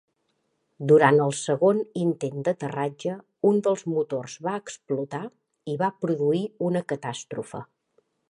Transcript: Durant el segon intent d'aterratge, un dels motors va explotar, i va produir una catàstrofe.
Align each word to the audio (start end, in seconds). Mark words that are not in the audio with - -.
Durant 0.91 1.19
el 1.25 1.33
segon 1.39 1.81
intent 2.03 2.39
d'aterratge, 2.47 3.13
un 3.51 3.61
dels 3.67 3.85
motors 3.95 4.39
va 4.47 4.55
explotar, 4.63 5.21
i 5.75 5.79
va 5.83 5.93
produir 6.07 6.43
una 6.71 6.85
catàstrofe. 6.95 7.63